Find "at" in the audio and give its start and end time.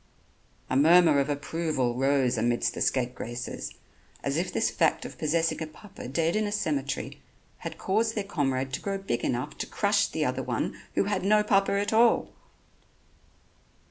11.79-11.93